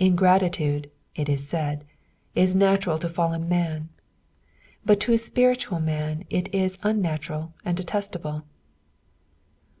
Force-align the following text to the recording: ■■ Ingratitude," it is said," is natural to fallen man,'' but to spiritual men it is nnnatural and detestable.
■■ 0.00 0.04
Ingratitude," 0.04 0.90
it 1.14 1.28
is 1.28 1.46
said," 1.46 1.84
is 2.42 2.52
natural 2.56 2.98
to 2.98 3.08
fallen 3.08 3.48
man,'' 3.48 3.90
but 4.84 4.98
to 4.98 5.16
spiritual 5.16 5.78
men 5.78 6.24
it 6.30 6.52
is 6.52 6.78
nnnatural 6.78 7.52
and 7.64 7.76
detestable. 7.76 8.42